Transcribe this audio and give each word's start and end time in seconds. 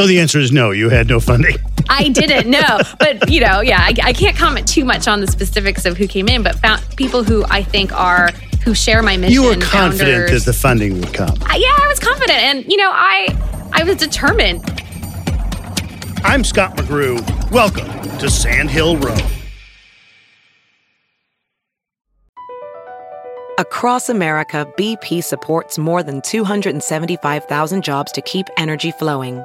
So 0.00 0.06
the 0.06 0.18
answer 0.18 0.38
is 0.38 0.50
no, 0.50 0.70
you 0.70 0.88
had 0.88 1.10
no 1.10 1.20
funding. 1.20 1.56
I 1.90 2.08
didn't 2.08 2.48
know, 2.48 2.80
but 2.98 3.28
you 3.30 3.38
know, 3.38 3.60
yeah, 3.60 3.80
I, 3.80 3.94
I, 4.02 4.12
can't 4.14 4.34
comment 4.34 4.66
too 4.66 4.82
much 4.82 5.06
on 5.06 5.20
the 5.20 5.26
specifics 5.26 5.84
of 5.84 5.98
who 5.98 6.06
came 6.06 6.26
in, 6.26 6.42
but 6.42 6.58
found 6.58 6.82
people 6.96 7.22
who 7.22 7.44
I 7.50 7.62
think 7.62 7.92
are 7.92 8.30
who 8.64 8.74
share 8.74 9.02
my 9.02 9.18
mission. 9.18 9.34
You 9.34 9.42
were 9.42 9.56
confident 9.56 10.22
founders, 10.22 10.46
that 10.46 10.52
the 10.52 10.58
funding 10.58 10.98
would 11.00 11.12
come. 11.12 11.28
Uh, 11.42 11.54
yeah, 11.54 11.68
I 11.68 11.86
was 11.86 11.98
confident, 11.98 12.38
and 12.38 12.64
you 12.64 12.78
know, 12.78 12.90
I 12.90 13.28
I 13.74 13.84
was 13.84 13.98
determined. 13.98 14.64
I'm 16.24 16.44
Scott 16.44 16.78
McGrew. 16.78 17.20
Welcome 17.50 17.86
to 18.20 18.30
Sand 18.30 18.70
Hill 18.70 18.96
Road. 18.96 19.22
Across 23.58 24.08
America, 24.08 24.66
BP 24.78 25.22
supports 25.22 25.76
more 25.76 26.02
than 26.02 26.22
275,000 26.22 27.84
jobs 27.84 28.12
to 28.12 28.22
keep 28.22 28.46
energy 28.56 28.92
flowing 28.92 29.44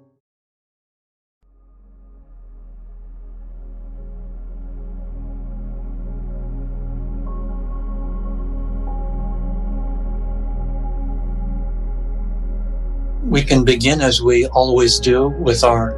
We 13.31 13.41
can 13.41 13.63
begin 13.63 14.01
as 14.01 14.21
we 14.21 14.45
always 14.47 14.99
do 14.99 15.29
with 15.29 15.63
our 15.63 15.93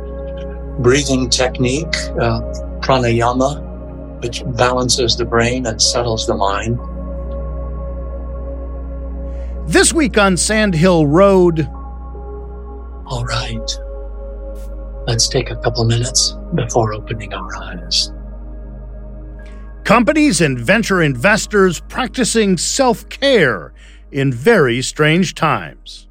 breathing 0.81 1.31
technique, 1.31 1.95
uh, 2.21 2.39
pranayama, 2.79 4.21
which 4.21 4.43
balances 4.55 5.17
the 5.17 5.25
brain 5.25 5.65
and 5.65 5.81
settles 5.81 6.27
the 6.27 6.35
mind. 6.35 6.77
This 9.67 9.91
week 9.91 10.15
on 10.15 10.37
Sand 10.37 10.75
Hill 10.75 11.07
Road. 11.07 11.67
All 13.07 13.25
right. 13.25 13.79
Let's 15.07 15.27
take 15.27 15.49
a 15.49 15.55
couple 15.55 15.85
minutes 15.85 16.35
before 16.53 16.93
opening 16.93 17.33
our 17.33 17.55
eyes. 17.55 18.11
Companies 19.85 20.39
and 20.39 20.59
venture 20.59 21.01
investors 21.01 21.79
practicing 21.79 22.59
self 22.59 23.09
care 23.09 23.73
in 24.11 24.31
very 24.31 24.83
strange 24.83 25.33
times 25.33 26.07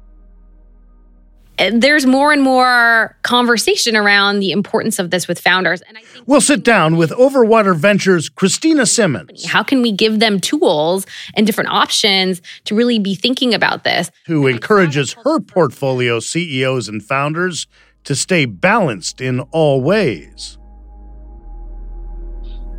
there's 1.57 2.05
more 2.05 2.31
and 2.33 2.41
more 2.41 3.15
conversation 3.21 3.95
around 3.95 4.39
the 4.39 4.51
importance 4.51 4.99
of 4.99 5.11
this 5.11 5.27
with 5.27 5.39
founders. 5.39 5.81
And 5.81 5.97
I 5.97 6.01
think 6.01 6.27
we'll 6.27 6.41
sit 6.41 6.63
down 6.63 6.97
with 6.97 7.11
Overwater 7.11 7.75
Ventures 7.75 8.29
Kristina 8.29 8.87
Simmons. 8.87 9.45
How 9.45 9.63
can 9.63 9.81
we 9.81 9.91
give 9.91 10.19
them 10.19 10.39
tools 10.39 11.05
and 11.35 11.45
different 11.45 11.69
options 11.69 12.41
to 12.65 12.75
really 12.75 12.99
be 12.99 13.15
thinking 13.15 13.53
about 13.53 13.83
this? 13.83 14.09
Who 14.25 14.47
encourages 14.47 15.13
her 15.23 15.39
portfolio 15.39 16.19
CEOs 16.19 16.87
and 16.87 17.03
founders 17.03 17.67
to 18.03 18.15
stay 18.15 18.45
balanced 18.45 19.21
in 19.21 19.39
all 19.51 19.81
ways. 19.81 20.57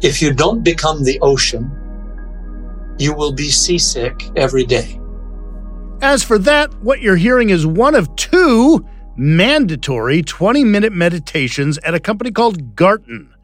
If 0.02 0.20
you 0.20 0.32
don't 0.34 0.62
become 0.62 1.04
the 1.04 1.18
ocean, 1.20 1.70
you 2.98 3.14
will 3.14 3.32
be 3.32 3.50
seasick 3.50 4.22
every 4.36 4.64
day. 4.64 5.00
As 6.04 6.22
for 6.22 6.38
that, 6.40 6.70
what 6.82 7.00
you're 7.00 7.16
hearing 7.16 7.48
is 7.48 7.66
one 7.66 7.94
of 7.94 8.14
two 8.14 8.84
mandatory 9.16 10.20
20 10.20 10.62
minute 10.62 10.92
meditations 10.92 11.78
at 11.78 11.94
a 11.94 11.98
company 11.98 12.30
called 12.30 12.76
Garten. 12.76 13.34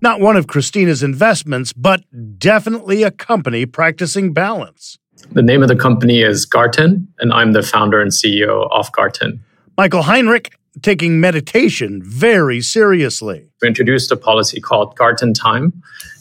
Not 0.00 0.18
one 0.18 0.34
of 0.34 0.48
Kristina's 0.48 1.04
investments, 1.04 1.72
but 1.72 2.02
definitely 2.36 3.04
a 3.04 3.12
company 3.12 3.66
practicing 3.66 4.32
balance. 4.32 4.98
The 5.30 5.42
name 5.42 5.62
of 5.62 5.68
the 5.68 5.76
company 5.76 6.22
is 6.22 6.44
Garten, 6.44 7.06
and 7.20 7.32
I'm 7.32 7.52
the 7.52 7.62
founder 7.62 8.02
and 8.02 8.10
CEO 8.10 8.68
of 8.72 8.90
Garten. 8.90 9.44
Michael 9.76 10.02
Heinrich 10.02 10.58
taking 10.82 11.20
meditation 11.20 12.02
very 12.02 12.60
seriously. 12.60 13.46
We 13.62 13.68
introduced 13.68 14.10
a 14.10 14.16
policy 14.16 14.60
called 14.60 14.96
Garten 14.96 15.34
Time. 15.34 15.72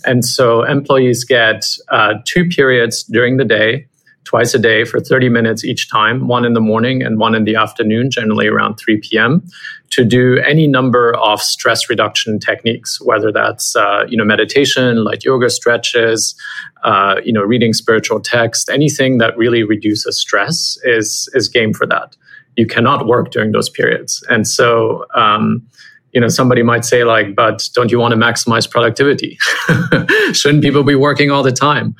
And 0.06 0.24
so 0.24 0.62
employees 0.62 1.24
get 1.24 1.66
uh, 1.90 2.13
two 2.24 2.47
periods 2.50 3.02
during 3.02 3.38
the 3.38 3.46
day 3.46 3.88
twice 4.27 4.53
a 4.53 4.59
day 4.59 4.83
for 4.83 4.99
30 4.99 5.29
minutes 5.29 5.63
each 5.63 5.89
time, 5.89 6.27
one 6.27 6.43
in 6.43 6.51
the 6.51 6.59
morning 6.59 7.01
and 7.01 7.17
one 7.17 7.33
in 7.33 7.45
the 7.45 7.55
afternoon, 7.55 8.11
generally 8.11 8.45
around 8.45 8.75
3 8.75 8.97
p.m., 8.97 9.41
to 9.89 10.03
do 10.03 10.38
any 10.39 10.67
number 10.67 11.15
of 11.15 11.41
stress 11.41 11.89
reduction 11.89 12.38
techniques, 12.38 12.99
whether 13.01 13.31
that's 13.31 13.73
uh, 13.77 14.03
you 14.09 14.17
know 14.17 14.25
meditation, 14.25 15.05
light 15.05 15.23
yoga 15.23 15.49
stretches, 15.49 16.35
uh, 16.83 17.15
you 17.23 17.31
know 17.31 17.41
reading 17.41 17.71
spiritual 17.71 18.19
text, 18.19 18.69
anything 18.69 19.17
that 19.17 19.35
really 19.38 19.63
reduces 19.63 20.19
stress 20.19 20.77
is 20.83 21.29
is 21.33 21.47
game 21.47 21.73
for 21.73 21.88
that. 21.88 22.17
You 22.57 22.67
cannot 22.67 23.07
work 23.07 23.31
during 23.31 23.53
those 23.53 23.69
periods, 23.69 24.23
and 24.29 24.45
so. 24.47 25.05
Um, 25.15 25.65
you 26.13 26.21
know 26.21 26.29
somebody 26.29 26.63
might 26.63 26.85
say 26.85 27.03
like 27.03 27.35
but 27.35 27.69
don't 27.75 27.91
you 27.91 27.99
want 27.99 28.13
to 28.13 28.17
maximize 28.17 28.67
productivity 28.67 29.38
shouldn't 30.31 30.63
people 30.63 30.81
be 30.81 30.95
working 30.95 31.29
all 31.29 31.44
the 31.44 31.51
time 31.51 31.94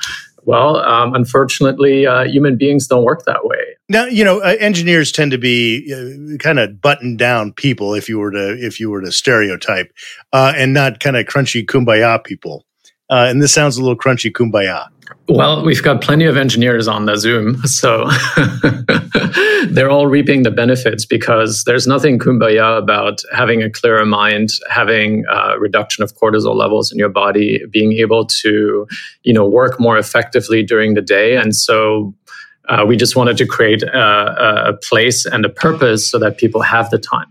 well, 0.48 0.78
um, 0.78 1.14
unfortunately, 1.14 2.08
uh, 2.08 2.24
human 2.24 2.58
beings 2.58 2.88
don't 2.88 3.04
work 3.04 3.26
that 3.26 3.44
way. 3.44 3.76
Now, 3.90 4.06
you 4.06 4.24
know, 4.24 4.40
uh, 4.40 4.56
engineers 4.60 5.12
tend 5.12 5.32
to 5.32 5.38
be 5.38 5.94
uh, 5.94 6.38
kind 6.38 6.58
of 6.58 6.82
buttoned 6.82 7.20
down 7.20 7.52
people, 7.52 7.94
if 7.94 8.08
you 8.08 8.18
were 8.18 8.32
to 8.32 8.58
if 8.58 8.80
you 8.80 8.90
were 8.90 9.02
to 9.02 9.12
stereotype, 9.12 9.92
uh, 10.32 10.54
and 10.56 10.74
not 10.74 11.02
kind 11.02 11.18
of 11.18 11.26
crunchy 11.26 11.66
kumbaya 11.66 12.24
people. 12.24 12.66
Uh, 13.10 13.28
and 13.30 13.42
this 13.42 13.54
sounds 13.54 13.78
a 13.78 13.82
little 13.82 13.98
crunchy 13.98 14.32
kumbaya. 14.32 14.88
Well, 15.30 15.64
we've 15.64 15.84
got 15.84 16.02
plenty 16.02 16.26
of 16.26 16.38
engineers 16.38 16.88
on 16.88 17.06
the 17.06 17.16
Zoom, 17.18 17.58
so 17.64 18.10
they're 19.70 19.90
all 19.90 20.08
reaping 20.08 20.44
the 20.44 20.52
benefits 20.52 21.06
because 21.06 21.64
there's 21.66 21.88
nothing 21.88 22.18
kumbaya 22.20 22.78
about 22.78 23.22
having 23.34 23.62
a 23.62 23.70
clearer 23.70 24.06
mind, 24.06 24.50
having 24.70 25.26
a 25.30 25.60
reduction 25.60 26.04
of 26.04 26.16
cortisol 26.16 26.56
levels 26.56 26.92
in 26.92 26.98
your 26.98 27.10
body, 27.10 27.62
being 27.70 27.94
able 27.94 28.26
to, 28.26 28.88
you 29.24 29.34
know, 29.34 29.48
work 29.48 29.80
more 29.80 29.98
effectively 29.98 30.64
during 30.64 30.94
the 30.94 31.02
day. 31.02 31.36
And 31.36 31.56
so 31.56 32.14
uh, 32.70 32.86
we 32.88 32.96
just 32.96 33.16
wanted 33.16 33.38
to 33.38 33.46
create 33.46 33.84
a, 33.84 34.70
a 34.70 34.74
place 34.78 35.26
and 35.26 35.46
a 35.46 35.50
purpose 35.50 36.10
so 36.10 36.20
that 36.20 36.38
people 36.38 36.62
have 36.62 36.90
the 36.90 36.98
time 36.98 37.28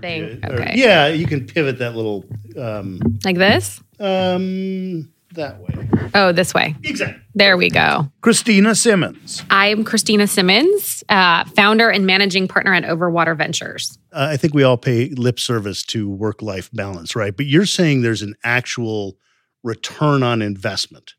thing. 0.00 0.40
Okay. 0.44 0.72
Yeah, 0.74 1.08
you 1.08 1.26
can 1.26 1.46
pivot 1.46 1.78
that 1.78 1.96
little 1.96 2.24
um, 2.56 3.00
like 3.24 3.36
this. 3.36 3.80
Um, 4.00 5.12
that 5.38 5.58
way. 5.60 6.10
Oh, 6.14 6.32
this 6.32 6.52
way. 6.52 6.74
Exactly. 6.84 7.22
There 7.34 7.56
we 7.56 7.70
go. 7.70 8.10
Kristina 8.22 8.76
Simmons. 8.76 9.42
I'm 9.50 9.84
Kristina 9.84 10.28
Simmons, 10.28 11.02
uh, 11.08 11.44
founder 11.56 11.88
and 11.88 12.06
managing 12.06 12.48
partner 12.48 12.74
at 12.74 12.84
Overwater 12.84 13.36
Ventures. 13.36 13.98
Uh, 14.12 14.28
I 14.30 14.36
think 14.36 14.54
we 14.54 14.62
all 14.62 14.76
pay 14.76 15.08
lip 15.10 15.38
service 15.38 15.82
to 15.84 16.08
work 16.08 16.42
life 16.42 16.70
balance, 16.72 17.16
right? 17.16 17.36
But 17.36 17.46
you're 17.46 17.66
saying 17.66 18.02
there's 18.02 18.22
an 18.22 18.34
actual 18.44 19.16
return 19.62 20.22
on 20.22 20.42
investment 20.42 21.14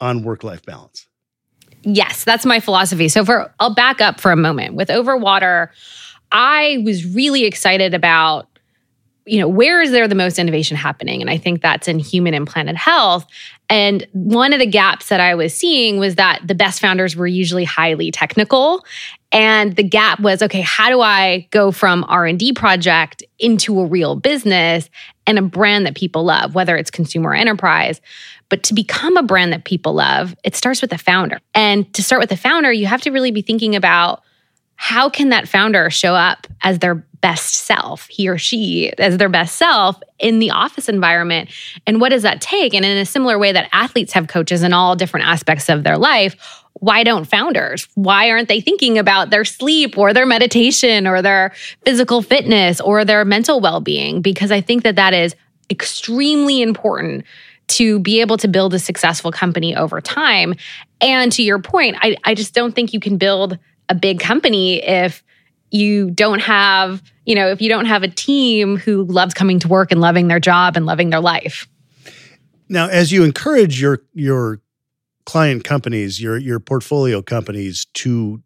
on 0.00 0.22
work 0.22 0.42
life 0.44 0.64
balance. 0.64 1.06
Yes, 1.82 2.24
that's 2.24 2.44
my 2.44 2.60
philosophy. 2.60 3.08
So 3.08 3.24
for 3.24 3.52
I'll 3.60 3.74
back 3.74 4.00
up 4.00 4.20
for 4.20 4.32
a 4.32 4.36
moment. 4.36 4.74
With 4.74 4.88
Overwater, 4.88 5.68
I 6.32 6.82
was 6.84 7.06
really 7.14 7.44
excited 7.44 7.94
about 7.94 8.47
you 9.28 9.38
know, 9.38 9.48
where 9.48 9.80
is 9.82 9.90
there 9.90 10.08
the 10.08 10.14
most 10.14 10.38
innovation 10.38 10.76
happening? 10.76 11.20
And 11.20 11.30
I 11.30 11.38
think 11.38 11.62
that's 11.62 11.88
in 11.88 11.98
human 11.98 12.34
and 12.34 12.46
planet 12.46 12.76
health. 12.76 13.26
And 13.70 14.06
one 14.12 14.52
of 14.52 14.58
the 14.58 14.66
gaps 14.66 15.08
that 15.08 15.20
I 15.20 15.34
was 15.34 15.54
seeing 15.54 15.98
was 15.98 16.14
that 16.14 16.40
the 16.46 16.54
best 16.54 16.80
founders 16.80 17.14
were 17.14 17.26
usually 17.26 17.64
highly 17.64 18.10
technical. 18.10 18.84
And 19.30 19.76
the 19.76 19.82
gap 19.82 20.20
was, 20.20 20.42
okay, 20.42 20.62
how 20.62 20.88
do 20.88 21.02
I 21.02 21.46
go 21.50 21.70
from 21.70 22.04
R&D 22.08 22.54
project 22.54 23.22
into 23.38 23.78
a 23.80 23.86
real 23.86 24.16
business? 24.16 24.88
and 25.28 25.38
a 25.38 25.42
brand 25.42 25.84
that 25.84 25.94
people 25.94 26.24
love, 26.24 26.54
whether 26.54 26.74
it's 26.74 26.90
consumer 26.90 27.30
or 27.30 27.34
enterprise. 27.34 28.00
But 28.48 28.62
to 28.64 28.74
become 28.74 29.18
a 29.18 29.22
brand 29.22 29.52
that 29.52 29.66
people 29.66 29.92
love, 29.92 30.34
it 30.42 30.56
starts 30.56 30.80
with 30.80 30.88
the 30.88 30.96
founder. 30.96 31.38
And 31.54 31.92
to 31.92 32.02
start 32.02 32.20
with 32.20 32.30
the 32.30 32.36
founder, 32.36 32.72
you 32.72 32.86
have 32.86 33.02
to 33.02 33.10
really 33.10 33.30
be 33.30 33.42
thinking 33.42 33.76
about 33.76 34.22
how 34.80 35.10
can 35.10 35.30
that 35.30 35.48
founder 35.48 35.90
show 35.90 36.14
up 36.14 36.46
as 36.62 36.78
their 36.78 36.94
best 36.94 37.56
self, 37.56 38.06
he 38.06 38.28
or 38.28 38.38
she 38.38 38.92
as 38.96 39.16
their 39.16 39.28
best 39.28 39.56
self 39.56 40.00
in 40.20 40.38
the 40.38 40.52
office 40.52 40.88
environment? 40.88 41.50
And 41.84 42.00
what 42.00 42.10
does 42.10 42.22
that 42.22 42.40
take? 42.40 42.74
And 42.74 42.84
in 42.84 42.96
a 42.96 43.04
similar 43.04 43.40
way 43.40 43.50
that 43.50 43.68
athletes 43.72 44.12
have 44.12 44.28
coaches 44.28 44.62
in 44.62 44.72
all 44.72 44.94
different 44.94 45.26
aspects 45.26 45.68
of 45.68 45.82
their 45.82 45.98
life, 45.98 46.62
why 46.74 47.02
don't 47.02 47.24
founders? 47.24 47.88
Why 47.96 48.30
aren't 48.30 48.46
they 48.46 48.60
thinking 48.60 48.98
about 48.98 49.30
their 49.30 49.44
sleep 49.44 49.98
or 49.98 50.12
their 50.12 50.26
meditation 50.26 51.08
or 51.08 51.22
their 51.22 51.52
physical 51.84 52.22
fitness 52.22 52.80
or 52.80 53.04
their 53.04 53.24
mental 53.24 53.58
well 53.58 53.80
being? 53.80 54.22
Because 54.22 54.52
I 54.52 54.60
think 54.60 54.84
that 54.84 54.94
that 54.94 55.12
is 55.12 55.34
extremely 55.70 56.62
important 56.62 57.24
to 57.66 57.98
be 57.98 58.20
able 58.20 58.36
to 58.38 58.46
build 58.46 58.74
a 58.74 58.78
successful 58.78 59.32
company 59.32 59.74
over 59.74 60.00
time. 60.00 60.54
And 61.00 61.32
to 61.32 61.42
your 61.42 61.58
point, 61.58 61.96
I, 62.00 62.16
I 62.22 62.34
just 62.34 62.54
don't 62.54 62.76
think 62.76 62.92
you 62.92 63.00
can 63.00 63.16
build 63.18 63.58
a 63.88 63.94
big 63.94 64.20
company 64.20 64.82
if 64.82 65.22
you 65.70 66.10
don't 66.10 66.40
have, 66.40 67.02
you 67.24 67.34
know, 67.34 67.48
if 67.48 67.60
you 67.60 67.68
don't 67.68 67.86
have 67.86 68.02
a 68.02 68.08
team 68.08 68.76
who 68.76 69.04
loves 69.04 69.34
coming 69.34 69.58
to 69.60 69.68
work 69.68 69.92
and 69.92 70.00
loving 70.00 70.28
their 70.28 70.40
job 70.40 70.76
and 70.76 70.86
loving 70.86 71.10
their 71.10 71.20
life. 71.20 71.68
Now, 72.68 72.88
as 72.88 73.12
you 73.12 73.24
encourage 73.24 73.80
your 73.80 74.02
your 74.14 74.60
client 75.24 75.64
companies, 75.64 76.20
your 76.20 76.36
your 76.36 76.60
portfolio 76.60 77.22
companies 77.22 77.86
to 77.94 78.42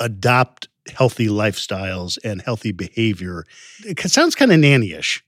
adopt 0.00 0.68
healthy 0.92 1.28
lifestyles 1.28 2.18
and 2.24 2.42
healthy 2.42 2.72
behavior, 2.72 3.44
it 3.84 3.98
sounds 4.00 4.34
kind 4.34 4.52
of 4.52 4.58
nannyish. 4.58 5.22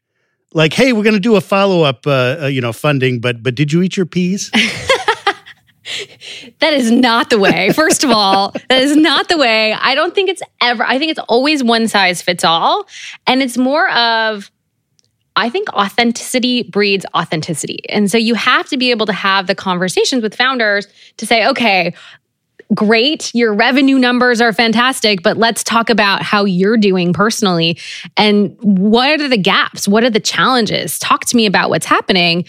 Like, 0.52 0.72
hey, 0.72 0.92
we're 0.92 1.02
going 1.02 1.14
to 1.14 1.20
do 1.20 1.36
a 1.36 1.40
follow 1.40 1.82
up, 1.82 2.06
uh, 2.06 2.36
uh, 2.42 2.46
you 2.46 2.60
know, 2.60 2.72
funding, 2.72 3.20
but 3.20 3.42
but 3.42 3.54
did 3.54 3.72
you 3.72 3.82
eat 3.82 3.96
your 3.96 4.06
peas? 4.06 4.50
that 6.60 6.72
is 6.72 6.90
not 6.90 7.30
the 7.30 7.38
way. 7.38 7.70
First 7.72 8.04
of 8.04 8.10
all, 8.10 8.52
that 8.68 8.82
is 8.82 8.96
not 8.96 9.28
the 9.28 9.38
way. 9.38 9.72
I 9.72 9.94
don't 9.94 10.14
think 10.14 10.28
it's 10.28 10.42
ever, 10.60 10.84
I 10.84 10.98
think 10.98 11.10
it's 11.10 11.20
always 11.28 11.62
one 11.62 11.88
size 11.88 12.22
fits 12.22 12.44
all. 12.44 12.86
And 13.26 13.42
it's 13.42 13.56
more 13.56 13.90
of, 13.90 14.50
I 15.36 15.50
think 15.50 15.68
authenticity 15.74 16.62
breeds 16.62 17.04
authenticity. 17.14 17.80
And 17.88 18.10
so 18.10 18.16
you 18.18 18.34
have 18.34 18.68
to 18.68 18.76
be 18.76 18.90
able 18.90 19.06
to 19.06 19.12
have 19.12 19.46
the 19.46 19.54
conversations 19.54 20.22
with 20.22 20.34
founders 20.34 20.86
to 21.18 21.26
say, 21.26 21.46
okay, 21.46 21.94
great, 22.74 23.32
your 23.34 23.54
revenue 23.54 23.98
numbers 23.98 24.40
are 24.40 24.52
fantastic, 24.52 25.22
but 25.22 25.36
let's 25.36 25.62
talk 25.62 25.90
about 25.90 26.22
how 26.22 26.44
you're 26.44 26.76
doing 26.76 27.12
personally 27.12 27.78
and 28.16 28.56
what 28.60 29.20
are 29.20 29.28
the 29.28 29.36
gaps? 29.36 29.86
What 29.86 30.02
are 30.02 30.10
the 30.10 30.20
challenges? 30.20 30.98
Talk 30.98 31.26
to 31.26 31.36
me 31.36 31.46
about 31.46 31.70
what's 31.70 31.86
happening. 31.86 32.44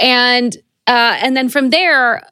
And 0.00 0.56
uh, 0.88 1.16
and 1.22 1.36
then 1.36 1.48
from 1.48 1.70
there, 1.70 2.26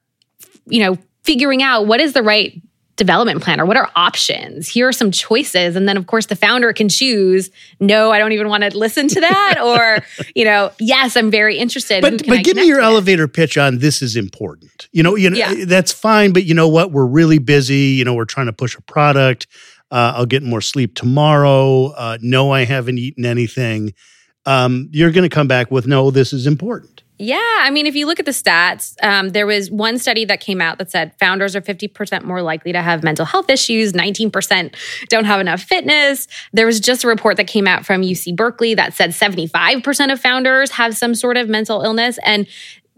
you 0.71 0.81
know, 0.85 0.99
figuring 1.25 1.63
out 1.63 1.87
what 1.87 2.01
is 2.01 2.13
the 2.13 2.23
right 2.23 2.61
development 2.97 3.43
plan 3.43 3.59
or 3.61 3.65
what 3.65 3.79
are 3.79 3.91
options? 3.97 4.69
Here 4.69 4.87
are 4.87 4.93
some 4.93 5.11
choices. 5.11 5.75
And 5.75 5.89
then 5.89 5.97
of 5.97 6.07
course 6.07 6.27
the 6.27 6.37
founder 6.37 6.71
can 6.75 6.91
choose 6.91 7.49
no 7.79 8.11
i 8.11 8.19
don't 8.19 8.33
even 8.33 8.49
want 8.51 8.63
to 8.63 8.77
listen 8.77 9.09
to 9.09 9.21
that 9.21 9.57
or 9.63 10.05
you 10.35 10.45
know 10.45 10.71
yes 10.79 11.17
i'm 11.17 11.31
very 11.31 11.57
interested. 11.57 12.03
But, 12.03 12.27
but 12.27 12.45
give 12.45 12.57
me 12.57 12.67
your 12.67 12.81
elevator 12.81 13.27
pitch 13.27 13.57
on 13.57 13.79
this 13.79 14.03
is 14.03 14.17
important. 14.17 14.89
You 14.93 15.03
know 15.03 15.15
you 15.17 15.31
know 15.31 15.39
Yeah. 15.39 15.65
that's 15.67 15.93
fine 15.93 16.33
but 16.35 16.45
you 16.45 16.53
know 16.53 16.69
what? 16.69 16.93
We're 16.93 17.07
really 17.07 17.39
busy. 17.39 17.97
You 17.97 18.05
know 18.05 18.13
we're 18.13 18.27
trying 18.27 18.47
to 18.47 18.53
push 18.53 18.77
a 18.77 18.83
product. 18.83 19.47
Uh, 19.91 20.13
i'll 20.17 20.27
get 20.27 20.43
more 20.43 20.61
sleep 20.61 20.95
tomorrow. 20.95 21.87
Uh, 21.97 22.19
no 22.21 22.51
i 22.53 22.65
haven't 22.65 22.99
eaten 22.99 23.25
anything. 23.25 23.95
Um, 24.47 24.89
you're 24.93 25.11
going 25.11 25.29
to 25.29 25.35
come 25.35 25.49
back 25.49 25.71
with 25.71 25.87
no 25.87 26.11
this 26.11 26.35
is 26.35 26.47
important 26.47 27.00
Yeah, 27.23 27.59
I 27.59 27.69
mean, 27.69 27.85
if 27.85 27.95
you 27.95 28.07
look 28.07 28.19
at 28.19 28.25
the 28.25 28.31
stats, 28.31 28.95
um, 29.03 29.29
there 29.29 29.47
was 29.47 29.71
one 29.71 29.99
study 29.99 30.25
that 30.25 30.41
came 30.41 30.63
out 30.63 30.79
that 30.79 30.91
said 30.91 31.13
founders 31.19 31.55
are 31.55 31.61
50% 31.61 32.25
more 32.25 32.41
likely 32.41 32.73
to 32.73 32.81
have 32.81 33.03
mental 33.03 33.27
health 33.27 33.51
issues, 33.51 33.93
19% 33.93 34.75
don't 35.11 35.27
have 35.27 35.39
enough 35.39 35.61
fitness. 35.61 36.29
There 36.55 36.65
was 36.65 36.81
just 36.81 37.05
a 37.05 37.09
report 37.09 37.37
that 37.37 37.47
came 37.47 37.67
out 37.67 37.85
from 37.85 38.01
UC 38.01 38.35
Berkeley 38.37 38.73
that 38.73 38.95
said 38.95 39.11
75% 39.11 40.11
of 40.11 40.19
founders 40.19 40.71
have 40.71 40.97
some 40.97 41.15
sort 41.15 41.37
of 41.37 41.47
mental 41.47 41.83
illness. 41.83 42.19
And 42.25 42.47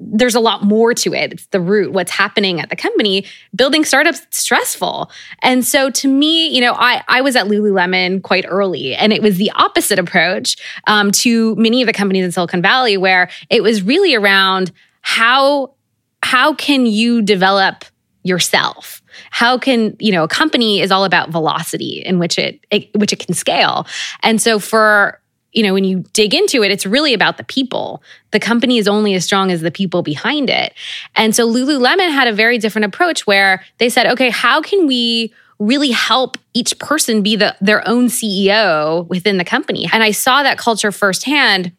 there's 0.04 0.34
a 0.34 0.40
lot 0.40 0.62
more 0.62 0.94
to 0.94 1.14
it. 1.14 1.32
It's 1.32 1.46
the 1.46 1.60
root, 1.60 1.93
what's 1.93 2.10
happening 2.10 2.60
at 2.60 2.70
the 2.70 2.76
company. 2.76 3.25
Building 3.54 3.84
startups 3.84 4.20
is 4.20 4.26
stressful. 4.31 5.10
And 5.43 5.64
so 5.64 5.90
to 5.90 6.08
me, 6.08 6.49
you 6.49 6.60
know, 6.60 6.75
I, 6.76 7.02
I 7.08 7.20
was 7.20 7.37
at 7.37 7.46
Lululemon 7.46 8.22
quite 8.22 8.44
early, 8.49 8.94
and 8.94 9.12
it 9.12 9.22
was 9.22 9.38
the 9.38 9.50
opposite 9.52 9.99
approach 9.99 10.56
um, 10.87 11.10
to 11.12 11.54
many 11.56 11.82
of 11.82 11.87
the 11.87 11.93
companies 11.93 12.25
in 12.25 12.32
Silicon 12.32 12.62
Valley, 12.62 12.96
where 12.96 13.31
it 13.50 13.62
was 13.62 13.82
really 13.82 14.14
around 14.14 14.72
how 15.02 15.75
how 16.22 16.54
can 16.54 16.87
you 16.87 17.20
develop 17.20 17.84
yourself 18.22 19.02
how 19.31 19.58
can 19.58 19.96
you 19.99 20.12
know 20.12 20.22
a 20.22 20.28
company 20.28 20.81
is 20.81 20.93
all 20.93 21.04
about 21.04 21.31
velocity 21.31 22.02
in 22.04 22.19
which 22.19 22.38
it, 22.38 22.64
it 22.70 22.88
which 22.94 23.12
it 23.12 23.19
can 23.19 23.34
scale 23.34 23.87
and 24.22 24.40
so 24.40 24.58
for 24.58 25.20
you 25.52 25.62
know 25.62 25.72
when 25.72 25.84
you 25.84 26.04
dig 26.12 26.34
into 26.34 26.62
it 26.62 26.70
it's 26.70 26.87
really 26.87 27.14
about 27.14 27.37
the 27.37 27.44
people. 27.44 28.02
The 28.31 28.40
company 28.40 28.78
is 28.78 28.88
only 28.88 29.14
as 29.14 29.25
strong 29.25 29.50
as 29.50 29.60
the 29.60 29.70
people 29.70 30.02
behind 30.02 30.50
it. 30.50 30.75
And 31.14 31.34
so 31.34 31.49
lululemon 31.49 32.10
had 32.10 32.28
a 32.28 32.32
very 32.32 32.58
different 32.58 32.87
approach 32.87 33.26
where 33.26 33.64
they 33.78 33.88
said 33.88 34.06
okay 34.06 34.31
how 34.31 34.60
can 34.60 34.87
we 34.87 35.32
really 35.58 35.93
help 35.93 36.38
each 36.54 36.76
person 36.81 37.22
be 37.22 37.37
the, 37.37 37.54
their 37.60 37.87
own 37.87 38.06
ceo 38.06 39.06
within 39.08 39.38
the 39.38 39.44
company? 39.44 39.88
And 39.93 40.02
i 40.02 40.10
saw 40.10 40.43
that 40.43 40.58
culture 40.58 40.93
firsthand 40.93 41.72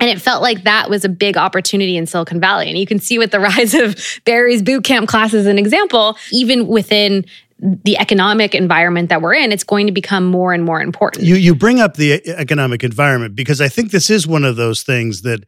and 0.00 0.08
it 0.08 0.20
felt 0.20 0.42
like 0.42 0.64
that 0.64 0.88
was 0.88 1.04
a 1.04 1.08
big 1.08 1.36
opportunity 1.36 1.96
in 1.96 2.06
Silicon 2.06 2.40
Valley. 2.40 2.68
And 2.68 2.78
you 2.78 2.86
can 2.86 3.00
see 3.00 3.18
with 3.18 3.30
the 3.30 3.40
rise 3.50 3.74
of 3.74 3.96
Barry's 4.24 4.62
bootcamp 4.62 5.08
class 5.08 5.34
as 5.34 5.46
an 5.46 5.58
example, 5.58 6.16
even 6.30 6.66
within 6.66 7.24
the 7.60 7.96
economic 7.98 8.54
environment 8.54 9.08
that 9.08 9.20
we're 9.20 9.34
in, 9.34 9.50
it's 9.52 9.64
going 9.64 9.86
to 9.86 9.92
become 9.92 10.24
more 10.26 10.52
and 10.52 10.64
more 10.64 10.80
important. 10.80 11.24
You 11.24 11.34
you 11.36 11.54
bring 11.54 11.80
up 11.80 11.94
the 11.96 12.22
economic 12.28 12.84
environment 12.84 13.34
because 13.34 13.60
I 13.60 13.68
think 13.68 13.90
this 13.90 14.10
is 14.10 14.26
one 14.26 14.44
of 14.44 14.56
those 14.56 14.82
things 14.82 15.22
that 15.22 15.44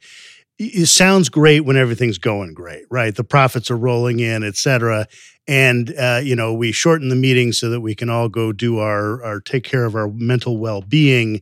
it 0.58 0.86
sounds 0.86 1.28
great 1.28 1.60
when 1.60 1.76
everything's 1.76 2.18
going 2.18 2.52
great, 2.52 2.84
right? 2.90 3.14
The 3.14 3.24
profits 3.24 3.70
are 3.70 3.76
rolling 3.76 4.20
in, 4.20 4.42
et 4.44 4.56
cetera. 4.56 5.06
And 5.48 5.94
uh, 5.98 6.20
you 6.22 6.34
know, 6.36 6.52
we 6.52 6.72
shorten 6.72 7.08
the 7.08 7.16
meeting 7.16 7.52
so 7.52 7.70
that 7.70 7.80
we 7.80 7.94
can 7.94 8.10
all 8.10 8.28
go 8.28 8.52
do 8.52 8.78
our 8.78 9.22
our 9.22 9.40
take 9.40 9.64
care 9.64 9.84
of 9.84 9.94
our 9.94 10.08
mental 10.08 10.58
well 10.58 10.82
being. 10.82 11.40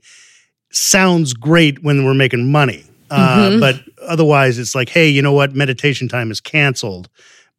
Sounds 0.70 1.32
great 1.32 1.82
when 1.82 2.04
we're 2.04 2.14
making 2.14 2.52
money. 2.52 2.84
Uh, 3.10 3.48
Mhm. 3.52 3.60
but 3.60 3.80
otherwise, 4.06 4.58
it's 4.58 4.74
like, 4.74 4.90
hey, 4.90 5.08
you 5.08 5.22
know 5.22 5.32
what? 5.32 5.54
Meditation 5.54 6.08
time 6.08 6.30
is 6.30 6.42
canceled 6.42 7.08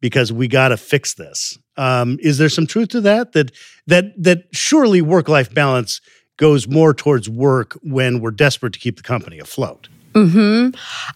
because 0.00 0.32
we 0.32 0.46
got 0.46 0.68
to 0.68 0.76
fix 0.76 1.14
this. 1.14 1.58
Um, 1.76 2.18
is 2.20 2.38
there 2.38 2.48
some 2.48 2.66
truth 2.66 2.88
to 2.90 3.00
that? 3.02 3.32
That 3.32 3.52
that 3.86 4.12
that 4.22 4.44
surely 4.52 5.02
work 5.02 5.28
life 5.28 5.52
balance 5.52 6.00
goes 6.36 6.66
more 6.66 6.94
towards 6.94 7.28
work 7.28 7.78
when 7.82 8.20
we're 8.20 8.30
desperate 8.30 8.72
to 8.72 8.78
keep 8.78 8.96
the 8.96 9.02
company 9.02 9.38
afloat. 9.38 9.88
hmm 10.14 10.70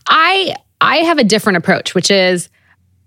I 0.06 0.54
I 0.80 0.99
have 0.99 1.18
a 1.18 1.25
different 1.25 1.56
approach, 1.56 1.94
which 1.94 2.11
is 2.11 2.49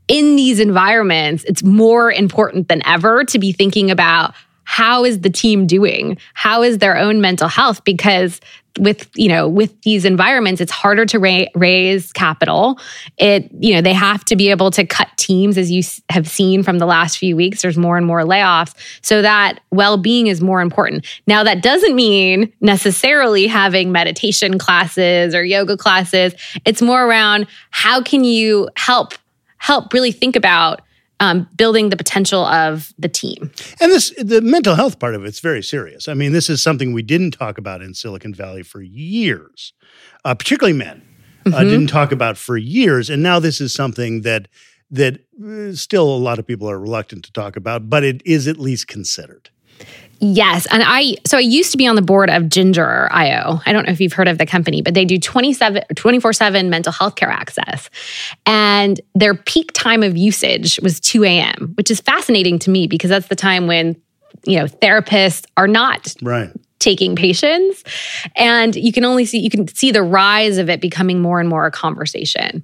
in 0.08 0.36
these 0.36 0.60
environments, 0.60 1.44
it's 1.44 1.64
more 1.64 2.12
important 2.12 2.70
than 2.70 2.82
ever 2.86 3.24
to 3.26 3.40
be 3.40 3.52
thinking 3.52 3.92
about 3.92 4.34
how 4.70 5.06
is 5.06 5.22
the 5.22 5.30
team 5.30 5.66
doing? 5.66 6.18
How 6.34 6.62
is 6.62 6.80
their 6.80 6.98
own 6.98 7.22
mental 7.22 7.48
health? 7.48 7.86
Because 7.86 8.42
with 8.78 9.10
you 9.16 9.30
know 9.30 9.48
with 9.48 9.82
these 9.82 10.04
environments 10.06 10.62
it's 10.62 10.72
harder 10.74 11.06
to 11.06 11.18
ra- 11.20 11.46
raise 11.56 12.12
capital. 12.12 12.78
It 13.18 13.50
you 13.58 13.74
know 13.74 13.82
they 13.82 13.94
have 13.94 14.26
to 14.26 14.36
be 14.36 14.50
able 14.52 14.70
to 14.72 14.86
cut 14.86 15.08
teams 15.16 15.58
as 15.58 15.72
you 15.72 15.80
s- 15.80 16.02
have 16.10 16.28
seen 16.28 16.64
from 16.64 16.80
the 16.80 16.86
last 16.86 17.18
few 17.18 17.38
weeks. 17.38 17.62
There's 17.62 17.78
more 17.78 17.96
and 17.98 18.06
more 18.06 18.22
layoffs. 18.24 18.76
So 19.02 19.22
that 19.22 19.62
well-being 19.72 20.28
is 20.28 20.42
more 20.42 20.60
important. 20.60 21.08
Now 21.28 21.46
that 21.46 21.64
doesn't 21.64 21.96
mean 21.96 22.52
necessarily 22.60 23.48
having 23.48 23.94
meditation 23.94 24.60
classes 24.60 25.34
or 25.34 25.46
yoga 25.46 25.78
classes. 25.78 26.36
It's 26.66 26.82
more 26.82 27.06
around 27.08 27.48
how 27.72 28.02
can 28.04 28.26
you 28.26 28.68
help 28.76 29.14
help 29.60 29.94
really 29.94 30.12
think 30.12 30.36
about 30.36 30.82
um, 31.20 31.48
building 31.56 31.90
the 31.90 31.98
potential 31.98 32.46
of 32.46 32.94
the 33.00 33.10
team 33.10 33.52
And 33.82 33.92
this 33.92 34.14
the 34.18 34.42
mental 34.42 34.76
health 34.76 35.00
part 35.00 35.16
of 35.16 35.26
it's 35.26 35.40
very 35.40 35.64
serious. 35.64 36.08
I 36.08 36.14
mean, 36.14 36.32
this 36.32 36.50
is 36.50 36.62
something 36.62 36.94
we 36.94 37.02
didn't 37.04 37.32
talk 37.32 37.58
about 37.58 37.82
in 37.82 37.94
Silicon 37.94 38.34
Valley 38.34 38.64
for 38.64 38.82
years, 38.82 39.74
uh, 40.26 40.36
particularly 40.36 40.78
men 40.78 41.02
uh, 41.48 41.50
Mhm. 41.50 41.70
didn't 41.70 41.88
talk 41.88 42.12
about 42.12 42.38
for 42.38 42.58
years, 42.58 43.10
and 43.10 43.24
now 43.24 43.40
this 43.40 43.62
is 43.62 43.74
something 43.74 44.22
that 44.22 44.48
that 44.92 45.20
uh, 45.46 45.74
still 45.74 46.08
a 46.16 46.18
lot 46.18 46.40
of 46.40 46.46
people 46.48 46.70
are 46.70 46.80
reluctant 46.80 47.24
to 47.26 47.32
talk 47.32 47.56
about, 47.58 47.90
but 47.90 48.04
it 48.04 48.22
is 48.26 48.48
at 48.48 48.58
least 48.58 48.88
considered. 48.88 49.50
Yes. 50.20 50.66
And 50.72 50.84
I, 50.86 51.18
so 51.26 51.38
I 51.38 51.42
used 51.42 51.72
to 51.72 51.78
be 51.78 51.86
on 51.88 51.96
the 51.96 52.02
board 52.02 52.30
of 52.30 52.50
Ginger 52.50 53.08
IO. 53.12 53.60
I 53.66 53.72
don't 53.72 53.86
know 53.86 53.92
if 53.92 54.02
you've 54.02 54.14
heard 54.14 54.28
of 54.28 54.38
the 54.38 54.46
company, 54.46 54.82
but 54.82 54.94
they 54.94 55.06
do 55.06 55.20
27, 55.20 55.84
24 55.96 56.34
7 56.34 56.70
mental 56.70 56.92
health 56.92 57.16
care 57.16 57.30
access. 57.30 57.90
And 58.46 59.00
their 59.16 59.36
peak 59.36 59.72
time 59.74 60.04
of 60.04 60.18
usage 60.18 60.80
was 60.82 61.00
2 61.00 61.24
a.m., 61.24 61.74
which 61.76 61.92
is 61.92 62.02
fascinating 62.02 62.58
to 62.60 62.70
me 62.70 62.88
because 62.88 63.10
that's 63.10 63.28
the 63.28 63.36
time 63.36 63.68
when, 63.68 63.96
you 64.46 64.58
know, 64.60 64.66
therapists 64.66 65.46
are 65.56 65.68
not 65.68 66.14
Right. 66.22 66.50
taking 66.80 67.16
patients. 67.16 67.84
And 68.36 68.76
you 68.76 68.92
can 68.92 69.06
only 69.06 69.26
see, 69.26 69.40
you 69.40 69.50
can 69.50 69.68
see 69.68 69.92
the 69.92 70.04
rise 70.04 70.58
of 70.58 70.70
it 70.70 70.82
becoming 70.82 71.22
more 71.22 71.40
and 71.40 71.48
more 71.50 71.66
a 71.66 71.72
conversation. 71.72 72.64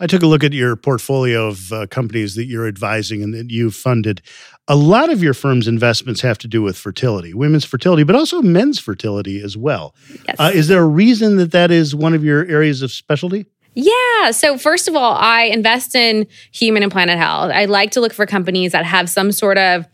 I 0.00 0.06
took 0.06 0.22
a 0.22 0.26
look 0.26 0.42
at 0.42 0.54
your 0.54 0.76
portfolio 0.76 1.48
of 1.48 1.72
uh, 1.72 1.86
companies 1.86 2.34
that 2.34 2.46
you're 2.46 2.66
advising 2.66 3.22
and 3.22 3.34
that 3.34 3.50
you've 3.50 3.74
funded. 3.74 4.22
A 4.66 4.74
lot 4.74 5.10
of 5.10 5.22
your 5.22 5.34
firm's 5.34 5.68
investments 5.68 6.22
have 6.22 6.38
to 6.38 6.48
do 6.48 6.62
with 6.62 6.78
fertility, 6.78 7.34
women's 7.34 7.66
fertility, 7.66 8.02
but 8.02 8.16
also 8.16 8.40
men's 8.40 8.78
fertility 8.78 9.42
as 9.42 9.58
well. 9.58 9.94
Yes. 10.26 10.36
Uh, 10.38 10.50
is 10.54 10.68
there 10.68 10.82
a 10.82 10.86
reason 10.86 11.36
that 11.36 11.52
that 11.52 11.70
is 11.70 11.94
one 11.94 12.14
of 12.14 12.24
your 12.24 12.46
areas 12.46 12.80
of 12.80 12.90
specialty? 12.90 13.44
Yeah. 13.74 14.30
So, 14.30 14.56
first 14.56 14.88
of 14.88 14.96
all, 14.96 15.14
I 15.14 15.42
invest 15.42 15.94
in 15.94 16.26
human 16.50 16.82
and 16.82 16.90
planet 16.90 17.18
health. 17.18 17.52
I 17.54 17.66
like 17.66 17.90
to 17.92 18.00
look 18.00 18.12
for 18.12 18.26
companies 18.26 18.72
that 18.72 18.84
have 18.84 19.08
some 19.08 19.30
sort 19.32 19.58
of 19.58 19.86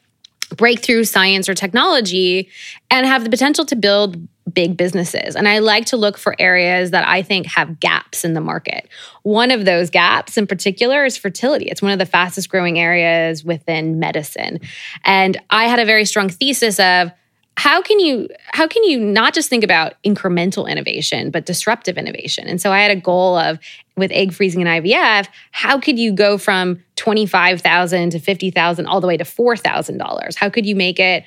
breakthrough 0.56 1.04
science 1.04 1.48
or 1.48 1.54
technology 1.54 2.48
and 2.90 3.06
have 3.06 3.24
the 3.24 3.30
potential 3.30 3.64
to 3.66 3.76
build 3.76 4.28
big 4.56 4.76
businesses. 4.76 5.36
And 5.36 5.46
I 5.46 5.58
like 5.58 5.84
to 5.86 5.98
look 5.98 6.16
for 6.16 6.34
areas 6.38 6.90
that 6.90 7.06
I 7.06 7.22
think 7.22 7.46
have 7.46 7.78
gaps 7.78 8.24
in 8.24 8.32
the 8.32 8.40
market. 8.40 8.88
One 9.22 9.50
of 9.50 9.66
those 9.66 9.90
gaps 9.90 10.38
in 10.38 10.46
particular 10.46 11.04
is 11.04 11.16
fertility. 11.16 11.66
It's 11.66 11.82
one 11.82 11.92
of 11.92 11.98
the 11.98 12.06
fastest 12.06 12.48
growing 12.48 12.78
areas 12.78 13.44
within 13.44 14.00
medicine. 14.00 14.60
And 15.04 15.38
I 15.50 15.64
had 15.64 15.78
a 15.78 15.84
very 15.84 16.06
strong 16.06 16.30
thesis 16.30 16.80
of 16.80 17.12
how 17.58 17.82
can 17.82 18.00
you 18.00 18.28
how 18.52 18.66
can 18.66 18.82
you 18.84 18.98
not 18.98 19.34
just 19.34 19.48
think 19.48 19.64
about 19.64 19.94
incremental 20.04 20.68
innovation 20.68 21.30
but 21.30 21.46
disruptive 21.46 21.96
innovation 21.96 22.46
and 22.46 22.60
so 22.60 22.70
i 22.70 22.82
had 22.82 22.90
a 22.90 23.00
goal 23.00 23.34
of 23.34 23.58
with 23.96 24.10
egg 24.12 24.34
freezing 24.34 24.60
and 24.60 24.84
ivf 24.84 25.26
how 25.52 25.80
could 25.80 25.98
you 25.98 26.12
go 26.12 26.36
from 26.36 26.82
25000 26.96 28.10
to 28.10 28.18
50000 28.18 28.86
all 28.86 29.00
the 29.00 29.06
way 29.06 29.16
to 29.16 29.24
$4000 29.24 30.36
how 30.36 30.50
could 30.50 30.66
you 30.66 30.76
make 30.76 31.00
it 31.00 31.24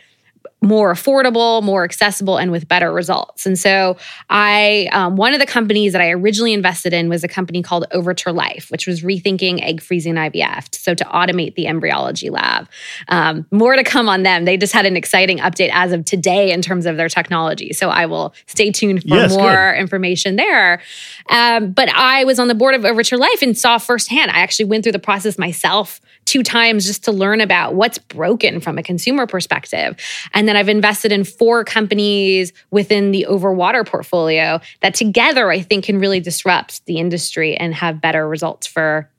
more 0.62 0.94
affordable, 0.94 1.64
more 1.64 1.84
accessible, 1.84 2.38
and 2.38 2.52
with 2.52 2.68
better 2.68 2.92
results. 2.92 3.46
And 3.46 3.58
so, 3.58 3.96
I 4.30 4.90
um, 4.92 5.16
one 5.16 5.34
of 5.34 5.40
the 5.40 5.46
companies 5.46 5.94
that 5.94 6.02
I 6.02 6.10
originally 6.12 6.54
invested 6.54 6.94
in 6.94 7.08
was 7.08 7.24
a 7.24 7.28
company 7.30 7.62
called 7.62 7.86
Overture 7.92 8.34
Life, 8.34 8.70
which 8.70 8.86
was 8.86 9.02
rethinking 9.02 9.62
egg 9.64 9.82
freezing 9.82 10.16
IVF, 10.16 10.76
so 10.76 10.94
to 10.94 11.04
automate 11.06 11.56
the 11.56 11.68
embryology 11.68 12.30
lab. 12.30 12.68
Um, 13.08 13.46
more 13.52 13.76
to 13.76 13.84
come 13.84 14.10
on 14.10 14.24
them. 14.24 14.44
They 14.44 14.58
just 14.58 14.74
had 14.74 14.86
an 14.86 14.98
exciting 14.98 15.38
update 15.38 15.70
as 15.72 15.94
of 15.94 16.04
today 16.04 16.52
in 16.52 16.62
terms 16.62 16.86
of 16.86 16.98
their 16.98 17.10
technology. 17.10 17.72
So 17.72 17.90
I 17.90 18.06
will 18.06 18.34
stay 18.48 18.72
tuned 18.72 19.04
for 19.04 19.16
Yes, 19.16 19.32
more 19.32 19.74
good. 19.74 19.80
information 19.80 20.36
there. 20.36 20.82
Um, 21.30 21.72
but 21.72 21.88
I 21.90 22.26
was 22.26 22.38
on 22.40 22.50
the 22.50 22.56
board 22.56 22.76
of 22.76 22.84
Overture 22.84 23.18
Life 23.18 23.42
and 23.42 23.58
saw 23.58 23.78
firsthand. 23.78 24.32
I 24.32 24.40
actually 24.40 24.66
went 24.66 24.84
through 24.84 24.92
the 24.92 25.00
process 25.00 25.38
myself 25.38 26.02
two 26.26 26.44
times 26.44 26.86
just 26.86 27.04
to 27.06 27.12
learn 27.12 27.40
about 27.42 27.76
what's 27.76 27.98
broken 27.98 28.60
from 28.60 28.78
a 28.78 28.84
consumer 28.84 29.26
perspective. 29.26 29.96
And 30.34 30.49
then 30.50 30.58
I've 30.58 30.68
invested 30.68 31.12
in 31.12 31.24
four 31.24 31.64
companies 31.64 32.52
within 32.72 33.12
the 33.12 33.28
Overwater 33.30 33.86
portfolio 33.86 34.60
that 34.82 34.96
together 34.96 35.52
I 35.52 35.62
think 35.62 35.86
can 35.86 36.00
really 36.00 36.20
disrupt 36.20 36.86
the 36.88 36.98
industry 36.98 37.56
and 37.56 37.74
have 37.76 38.02
better 38.02 38.28
results 38.28 38.66
for 38.66 39.10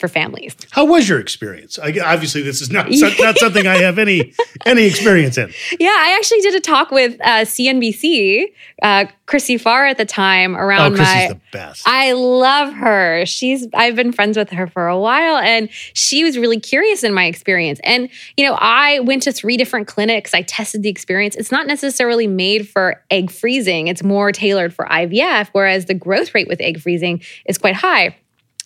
for 0.00 0.08
families. 0.08 0.56
How 0.70 0.84
was 0.84 1.08
your 1.08 1.20
experience? 1.20 1.78
I, 1.78 1.94
obviously, 2.04 2.42
this 2.42 2.60
is 2.60 2.70
not 2.70 2.86
not 3.20 3.38
something 3.38 3.66
I 3.66 3.76
have 3.82 3.98
any 3.98 4.32
any 4.66 4.84
experience 4.86 5.38
in. 5.38 5.52
Yeah, 5.78 5.88
I 5.90 6.16
actually 6.18 6.40
did 6.40 6.54
a 6.54 6.60
talk 6.60 6.90
with 6.90 7.20
uh, 7.20 7.44
CNBC, 7.44 8.46
uh, 8.82 9.04
Chrissy 9.26 9.58
Farr 9.58 9.86
at 9.86 9.98
the 9.98 10.04
time 10.04 10.54
Oh, 10.56 10.58
around 10.58 10.94
Chrissy's 10.96 11.14
my. 11.14 11.28
the 11.28 11.40
best. 11.52 11.82
I 11.86 12.12
love 12.12 12.72
her. 12.74 13.24
She's 13.26 13.68
I've 13.74 13.94
been 13.94 14.12
friends 14.12 14.36
with 14.36 14.50
her 14.50 14.66
for 14.66 14.88
a 14.88 14.98
while 14.98 15.36
and 15.36 15.68
she 15.92 16.24
was 16.24 16.36
really 16.38 16.58
curious 16.58 17.04
in 17.04 17.12
my 17.14 17.26
experience. 17.26 17.78
And 17.84 18.08
you 18.36 18.46
know, 18.46 18.54
I 18.58 19.00
went 19.00 19.22
to 19.24 19.32
three 19.32 19.56
different 19.56 19.86
clinics. 19.86 20.34
I 20.34 20.42
tested 20.42 20.82
the 20.82 20.88
experience. 20.88 21.36
It's 21.36 21.52
not 21.52 21.66
necessarily 21.66 22.26
made 22.26 22.68
for 22.68 23.04
egg 23.10 23.30
freezing. 23.30 23.86
It's 23.86 24.02
more 24.02 24.32
tailored 24.32 24.74
for 24.74 24.86
IVF 24.86 25.48
whereas 25.52 25.84
the 25.84 25.94
growth 25.94 26.34
rate 26.34 26.48
with 26.48 26.60
egg 26.60 26.80
freezing 26.80 27.22
is 27.44 27.58
quite 27.58 27.74
high. 27.76 28.16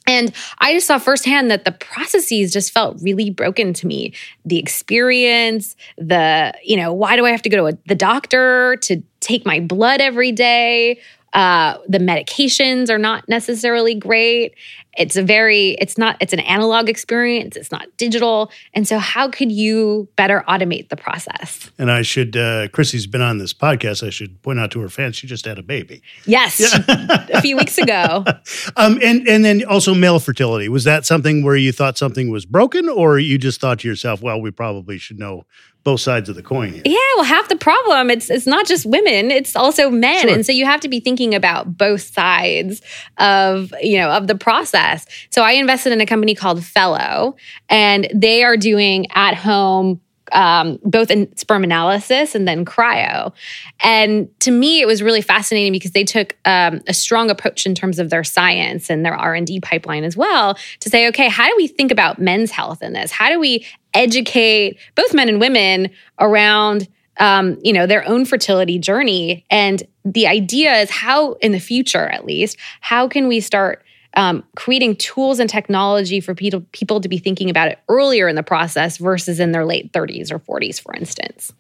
And 0.07 0.35
I 0.59 0.75
just 0.75 0.87
saw 0.87 0.99
firsthand 0.99 1.51
that 1.51 1.65
the 1.65 1.73
processes 1.73 2.53
just 2.53 2.73
felt 2.73 2.99
really 3.01 3.31
broken 3.31 3.73
to 3.75 3.87
me. 3.87 4.13
The 4.45 4.59
experience, 4.59 5.77
the, 5.97 6.53
you 6.63 6.77
know, 6.77 6.93
why 6.93 7.17
do 7.17 7.25
I 7.25 7.31
have 7.31 7.43
to 7.43 7.49
go 7.49 7.57
to 7.57 7.75
a, 7.75 7.79
the 7.87 7.95
doctor 7.95 8.77
to 8.83 9.03
take 9.21 9.47
my 9.47 9.61
blood 9.61 10.01
every 10.01 10.33
day? 10.33 11.01
Uh, 11.35 11.79
the 11.89 11.99
medications 11.99 12.89
are 12.91 12.99
not 12.99 13.29
necessarily 13.29 13.95
great. 13.95 14.55
It's 14.97 15.17
a 15.17 15.23
very, 15.25 15.71
it's 15.81 15.99
not, 15.99 16.17
it's 16.21 16.33
an 16.33 16.39
analog 16.39 16.89
experience. 16.89 17.57
It's 17.57 17.73
not 17.73 17.89
digital. 17.97 18.53
And 18.75 18.87
so, 18.87 18.99
how 19.01 19.29
could 19.29 19.51
you 19.51 20.09
better 20.15 20.45
automate 20.49 20.89
the 20.89 20.97
process? 20.97 21.73
and 21.79 21.91
I 21.91 22.03
should, 22.03 22.37
uh, 22.37 22.69
Chrissy's 22.69 23.09
been 23.09 23.21
on 23.21 23.39
this 23.39 23.53
podcast. 23.53 24.07
I 24.07 24.11
should 24.11 24.41
point 24.43 24.61
out 24.61 24.71
to 24.71 24.81
her 24.81 24.89
fans 24.89 25.17
she 25.17 25.27
just 25.27 25.45
had 25.45 25.59
a 25.59 25.63
baby. 25.65 26.03
Yes, 26.27 26.61
a 26.89 27.41
few 27.41 27.57
weeks 27.57 27.79
ago. 27.79 28.25
Um, 28.77 28.99
and 29.03 29.27
and 29.29 29.45
then 29.45 29.65
also 29.65 29.95
male 29.95 30.19
fertility. 30.19 30.69
Was 30.69 30.85
that 30.85 31.05
something 31.07 31.45
where 31.45 31.57
you 31.57 31.73
thought 31.73 31.97
something 31.97 32.31
was 32.31 32.45
broken, 32.45 32.89
or 32.89 33.19
you 33.19 33.39
just 33.39 33.61
thought 33.61 33.81
to 33.81 33.89
yourself, 33.89 34.23
"Well, 34.23 34.41
we 34.41 34.51
probably 34.51 34.99
should 34.99 35.19
know 35.19 35.45
both 35.85 36.01
sides 36.01 36.29
of 36.29 36.35
the 36.35 36.43
coin 36.43 36.73
here." 36.73 36.83
Yeah, 36.85 36.97
well, 37.17 37.25
half 37.25 37.49
the 37.49 37.57
problem 37.57 38.11
it's 38.11 38.31
it's 38.31 38.47
not 38.47 38.67
just 38.67 38.85
women; 38.87 39.31
it's 39.31 39.55
also 39.55 39.91
men, 39.91 40.23
Sure. 40.23 40.31
and 40.35 40.45
so 40.45 40.53
you 40.53 40.65
have 40.65 40.81
to 40.81 40.89
be 40.89 41.01
thinking 41.01 41.35
about 41.35 41.77
both 41.79 42.03
sides 42.03 42.83
of 43.19 43.73
you 43.83 43.99
know 43.99 44.11
of 44.11 44.27
the 44.27 44.35
process. 44.35 45.07
So 45.31 45.43
I 45.43 45.53
invested 45.53 45.93
in 45.93 46.01
a 46.01 46.07
company 46.07 46.35
called 46.35 46.65
Fellow, 46.65 47.37
and 47.69 48.09
they 48.15 48.43
are 48.45 48.57
doing 48.57 49.07
at 49.15 49.35
home. 49.35 50.01
Um, 50.33 50.79
both 50.83 51.11
in 51.11 51.37
sperm 51.37 51.65
analysis 51.65 52.35
and 52.35 52.49
then 52.49 52.65
cryo. 52.65 53.35
And 53.81 54.29
to 54.41 54.51
me, 54.51 54.81
it 54.81 54.87
was 54.87 55.03
really 55.03 55.21
fascinating 55.21 55.71
because 55.71 55.91
they 55.91 56.03
took 56.03 56.35
um, 56.47 56.81
a 56.89 56.95
strong 56.95 57.31
approach 57.31 57.67
in 57.67 57.75
terms 57.75 57.99
of 57.99 58.09
their 58.09 58.25
science 58.25 58.89
and 58.89 59.05
their 59.05 59.15
R 59.15 59.35
and 59.35 59.47
D 59.47 59.61
pipeline 59.61 60.03
as 60.03 60.17
well 60.17 60.57
to 60.81 60.89
say, 60.89 61.07
okay, 61.09 61.29
how 61.29 61.47
do 61.47 61.55
we 61.59 61.67
think 61.69 61.93
about 61.93 62.19
men's 62.19 62.51
health 62.51 62.83
in 62.83 62.95
this? 62.95 63.13
How 63.13 63.29
do 63.29 63.39
we 63.39 63.67
educate 63.95 64.79
both 64.95 65.15
men 65.15 65.29
and 65.29 65.41
women 65.41 65.91
around 66.19 66.89
um, 67.21 67.59
you 67.63 67.73
know 67.73 67.87
their 67.87 68.07
own 68.09 68.25
fertility 68.25 68.79
journey? 68.79 69.45
And 69.51 69.83
the 70.05 70.27
idea 70.27 70.75
is 70.77 70.91
how, 70.91 71.35
in 71.35 71.53
the 71.53 71.61
future 71.61 72.07
at 72.07 72.27
least, 72.27 72.59
how 72.81 73.09
can 73.09 73.29
we 73.29 73.41
start 73.41 73.85
um, 74.17 74.45
creating 74.57 74.97
tools 74.97 75.41
and 75.41 75.51
technology 75.51 76.21
for 76.21 76.35
people 76.35 76.65
people 76.73 77.01
to 77.01 77.09
be 77.09 77.19
thinking 77.19 77.51
about 77.51 77.69
it 77.69 77.79
earlier 77.89 78.29
in 78.29 78.37
the 78.37 78.43
process 78.43 78.99
versus 78.99 79.41
in 79.41 79.53
their 79.53 79.65
late 79.65 79.93
30s 79.93 80.31
or 80.31 80.39
40s, 80.39 80.81
for 80.81 80.95
instance. 80.95 81.53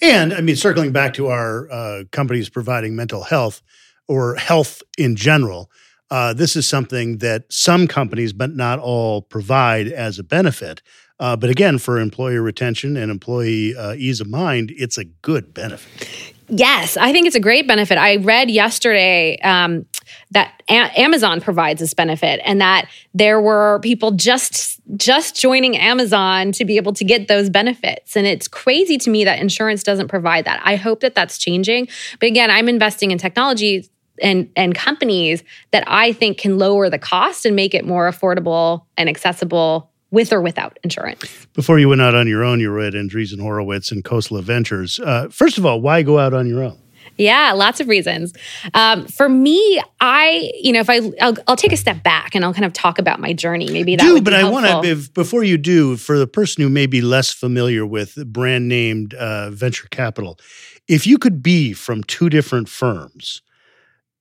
And 0.00 0.32
I 0.32 0.40
mean, 0.40 0.56
circling 0.56 0.92
back 0.92 1.14
to 1.14 1.28
our 1.28 1.70
uh, 1.70 2.04
companies 2.10 2.48
providing 2.48 2.96
mental 2.96 3.24
health 3.24 3.62
or 4.06 4.36
health 4.36 4.82
in 4.96 5.16
general, 5.16 5.70
uh, 6.10 6.32
this 6.32 6.56
is 6.56 6.66
something 6.66 7.18
that 7.18 7.44
some 7.52 7.86
companies, 7.86 8.32
but 8.32 8.54
not 8.54 8.78
all, 8.78 9.22
provide 9.22 9.88
as 9.88 10.18
a 10.18 10.24
benefit. 10.24 10.80
Uh, 11.20 11.36
but 11.36 11.50
again, 11.50 11.78
for 11.78 11.98
employer 11.98 12.42
retention 12.42 12.96
and 12.96 13.10
employee 13.10 13.76
uh, 13.76 13.94
ease 13.94 14.20
of 14.20 14.28
mind, 14.28 14.72
it's 14.76 14.98
a 14.98 15.04
good 15.04 15.52
benefit. 15.52 16.34
Yes, 16.50 16.96
I 16.96 17.12
think 17.12 17.26
it's 17.26 17.36
a 17.36 17.40
great 17.40 17.66
benefit. 17.68 17.98
I 17.98 18.16
read 18.16 18.50
yesterday 18.50 19.38
um, 19.40 19.84
that 20.30 20.62
a- 20.68 20.98
Amazon 20.98 21.42
provides 21.42 21.80
this 21.80 21.92
benefit, 21.92 22.40
and 22.42 22.60
that 22.60 22.88
there 23.12 23.40
were 23.40 23.80
people 23.82 24.12
just 24.12 24.80
just 24.96 25.36
joining 25.36 25.76
Amazon 25.76 26.52
to 26.52 26.64
be 26.64 26.78
able 26.78 26.94
to 26.94 27.04
get 27.04 27.28
those 27.28 27.50
benefits. 27.50 28.16
And 28.16 28.26
it's 28.26 28.48
crazy 28.48 28.96
to 28.96 29.10
me 29.10 29.24
that 29.24 29.38
insurance 29.40 29.82
doesn't 29.82 30.08
provide 30.08 30.46
that. 30.46 30.62
I 30.64 30.76
hope 30.76 31.00
that 31.00 31.14
that's 31.14 31.36
changing. 31.36 31.88
But 32.18 32.28
again, 32.28 32.50
I'm 32.50 32.68
investing 32.68 33.10
in 33.10 33.18
technology 33.18 33.86
and 34.22 34.50
and 34.56 34.74
companies 34.74 35.44
that 35.72 35.84
I 35.86 36.12
think 36.12 36.38
can 36.38 36.56
lower 36.56 36.88
the 36.88 36.98
cost 36.98 37.44
and 37.44 37.54
make 37.54 37.74
it 37.74 37.84
more 37.84 38.10
affordable 38.10 38.86
and 38.96 39.08
accessible 39.10 39.90
with 40.10 40.32
or 40.32 40.40
without 40.40 40.78
insurance. 40.82 41.46
Before 41.54 41.78
you 41.78 41.88
went 41.88 42.00
out 42.00 42.14
on 42.14 42.26
your 42.26 42.44
own, 42.44 42.60
you 42.60 42.70
were 42.70 42.80
at 42.80 42.94
Andreessen 42.94 43.40
Horowitz 43.40 43.92
and 43.92 44.04
Khosla 44.04 44.42
Ventures. 44.42 44.98
Uh, 44.98 45.28
first 45.30 45.58
of 45.58 45.66
all, 45.66 45.80
why 45.80 46.02
go 46.02 46.18
out 46.18 46.32
on 46.32 46.46
your 46.46 46.62
own? 46.62 46.78
Yeah, 47.16 47.52
lots 47.52 47.80
of 47.80 47.88
reasons. 47.88 48.32
Um, 48.74 49.06
for 49.06 49.28
me, 49.28 49.80
I, 50.00 50.52
you 50.54 50.72
know, 50.72 50.80
if 50.80 50.88
I, 50.88 51.00
I'll, 51.20 51.36
I'll, 51.48 51.56
take 51.56 51.72
a 51.72 51.76
step 51.76 52.04
back 52.04 52.34
and 52.34 52.44
I'll 52.44 52.54
kind 52.54 52.64
of 52.64 52.72
talk 52.72 52.98
about 53.00 53.18
my 53.18 53.32
journey. 53.32 53.68
Maybe 53.70 53.96
that 53.96 54.02
do, 54.02 54.22
but 54.22 54.34
I 54.34 54.48
want 54.48 54.84
to, 54.84 55.10
before 55.14 55.42
you 55.42 55.58
do, 55.58 55.96
for 55.96 56.16
the 56.16 56.28
person 56.28 56.62
who 56.62 56.68
may 56.68 56.86
be 56.86 57.00
less 57.00 57.32
familiar 57.32 57.84
with 57.84 58.14
brand 58.32 58.68
named 58.68 59.14
uh, 59.14 59.50
venture 59.50 59.88
capital, 59.88 60.38
if 60.86 61.06
you 61.06 61.18
could 61.18 61.42
be 61.42 61.72
from 61.72 62.04
two 62.04 62.30
different 62.30 62.68
firms, 62.68 63.42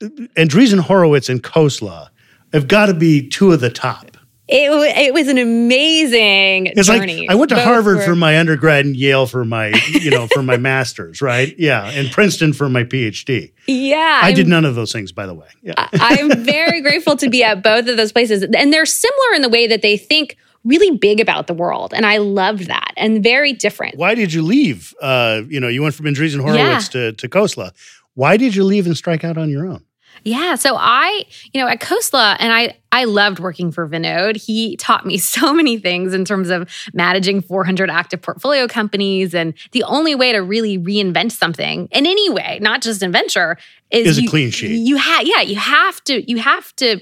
Andreessen 0.01 0.79
Horowitz 0.79 1.29
and 1.29 1.43
Khosla 1.43 2.09
have 2.51 2.67
got 2.67 2.87
to 2.87 2.93
be 2.93 3.27
two 3.27 3.51
of 3.51 3.59
the 3.59 3.69
top. 3.69 4.06
It, 4.49 4.71
it 4.97 5.13
was 5.13 5.27
an 5.27 5.37
amazing 5.37 6.67
it's 6.67 6.87
journey. 6.87 7.21
Like 7.21 7.31
I 7.31 7.35
went 7.35 7.49
to 7.49 7.55
Both 7.55 7.65
Harvard 7.65 7.97
were... 7.97 8.03
for 8.03 8.15
my 8.15 8.39
undergrad 8.39 8.85
and 8.85 8.95
Yale 8.95 9.27
for 9.27 9.43
my, 9.43 9.73
you 9.89 10.09
know, 10.09 10.27
for 10.27 10.41
my 10.41 10.55
master's, 10.67 11.21
right? 11.21 11.53
Yeah, 11.57 11.85
and 11.85 12.09
Princeton 12.11 12.53
for 12.53 12.69
my 12.69 12.83
PhD. 12.83 13.51
Yeah, 13.67 14.21
I 14.23 14.29
I'm, 14.29 14.35
did 14.35 14.47
none 14.47 14.63
of 14.63 14.75
those 14.75 14.93
things, 14.93 15.11
by 15.11 15.25
the 15.25 15.33
way. 15.33 15.47
Yeah. 15.61 15.73
I'm 15.93 16.45
very 16.45 16.81
grateful 16.81 17.17
to 17.17 17.29
be 17.29 17.43
at 17.43 17.61
both 17.61 17.87
of 17.87 17.97
those 17.97 18.13
places, 18.13 18.43
and 18.43 18.71
they're 18.71 18.85
similar 18.85 19.35
in 19.35 19.41
the 19.41 19.49
way 19.49 19.67
that 19.67 19.81
they 19.81 19.97
think 19.97 20.37
really 20.63 20.97
big 20.97 21.19
about 21.19 21.47
the 21.47 21.53
world, 21.53 21.93
and 21.93 22.05
I 22.05 22.17
loved 22.17 22.67
that, 22.67 22.93
and 22.95 23.21
very 23.21 23.51
different. 23.51 23.97
Why 23.97 24.15
did 24.15 24.31
you 24.31 24.43
leave? 24.43 24.93
Uh, 25.01 25.41
you 25.49 25.59
know, 25.59 25.67
you 25.67 25.81
went 25.81 25.95
from 25.95 26.05
Andreessen 26.05 26.39
Horowitz 26.39 26.93
yeah. 26.93 27.11
to 27.11 27.13
to 27.13 27.27
Khosla. 27.27 27.73
Why 28.13 28.37
did 28.37 28.55
you 28.55 28.63
leave 28.63 28.85
and 28.85 28.95
strike 28.95 29.23
out 29.23 29.37
on 29.37 29.49
your 29.49 29.67
own? 29.67 29.83
Yeah. 30.27 30.55
So 30.55 30.75
I, 30.77 31.23
you 31.53 31.61
know, 31.61 31.69
at 31.69 31.79
Khosla, 31.79 32.35
and 32.39 32.51
I, 32.51 32.77
I 32.91 33.05
loved 33.05 33.39
working 33.39 33.71
for 33.71 33.87
Vinod. 33.87 34.35
He 34.35 34.75
taught 34.75 35.05
me 35.05 35.17
so 35.17 35.53
many 35.53 35.77
things 35.77 36.13
in 36.13 36.25
terms 36.25 36.49
of 36.49 36.69
managing 36.93 37.41
400 37.41 37.89
active 37.89 38.21
portfolio 38.21 38.67
companies. 38.67 39.33
And 39.33 39.53
the 39.71 39.83
only 39.83 40.15
way 40.15 40.33
to 40.33 40.39
really 40.39 40.77
reinvent 40.77 41.31
something 41.31 41.87
in 41.91 42.05
any 42.05 42.29
way, 42.29 42.59
not 42.61 42.81
just 42.81 43.01
in 43.01 43.11
venture, 43.11 43.57
is, 43.89 44.05
is 44.05 44.19
you, 44.19 44.27
a 44.27 44.29
clean 44.29 44.51
sheet. 44.51 44.71
You 44.71 44.97
have, 44.97 45.25
yeah, 45.25 45.41
you 45.41 45.55
have 45.55 46.03
to, 46.03 46.29
you 46.29 46.37
have 46.39 46.75
to 46.75 46.99